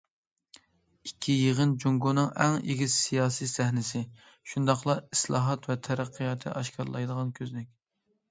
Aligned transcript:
ئىككى 1.07 1.33
يىغىن 1.39 1.73
جۇڭگونىڭ 1.83 2.29
ئەڭ 2.45 2.55
ئېگىز 2.71 2.95
سىياسىي 3.01 3.51
سەھنىسى، 3.53 4.01
شۇنداقلا 4.53 4.97
ئىسلاھات 5.17 5.67
ۋە 5.73 5.75
تەرەققىياتنى 5.89 6.55
ئاشكارىلايدىغان 6.63 7.33
كۆزنەك. 7.41 7.69